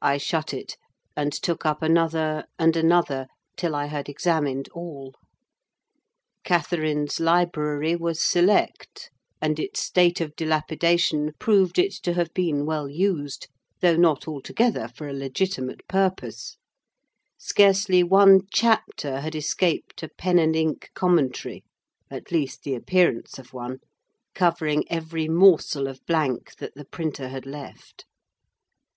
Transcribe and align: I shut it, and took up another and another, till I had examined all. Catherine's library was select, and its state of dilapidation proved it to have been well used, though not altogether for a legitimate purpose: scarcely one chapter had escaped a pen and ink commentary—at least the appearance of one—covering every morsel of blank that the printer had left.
I 0.00 0.16
shut 0.16 0.54
it, 0.54 0.76
and 1.16 1.32
took 1.32 1.66
up 1.66 1.82
another 1.82 2.44
and 2.56 2.76
another, 2.76 3.26
till 3.56 3.74
I 3.74 3.86
had 3.86 4.08
examined 4.08 4.68
all. 4.68 5.16
Catherine's 6.44 7.18
library 7.18 7.96
was 7.96 8.20
select, 8.20 9.10
and 9.42 9.58
its 9.58 9.80
state 9.82 10.20
of 10.20 10.36
dilapidation 10.36 11.32
proved 11.40 11.80
it 11.80 11.90
to 12.04 12.12
have 12.14 12.32
been 12.32 12.64
well 12.64 12.88
used, 12.88 13.48
though 13.80 13.96
not 13.96 14.28
altogether 14.28 14.86
for 14.86 15.08
a 15.08 15.12
legitimate 15.12 15.84
purpose: 15.88 16.56
scarcely 17.36 18.04
one 18.04 18.42
chapter 18.52 19.20
had 19.20 19.34
escaped 19.34 20.00
a 20.04 20.08
pen 20.10 20.38
and 20.38 20.54
ink 20.54 20.90
commentary—at 20.94 22.30
least 22.30 22.62
the 22.62 22.76
appearance 22.76 23.36
of 23.36 23.52
one—covering 23.52 24.84
every 24.88 25.26
morsel 25.28 25.88
of 25.88 26.06
blank 26.06 26.54
that 26.58 26.76
the 26.76 26.84
printer 26.84 27.30
had 27.30 27.46
left. 27.46 28.04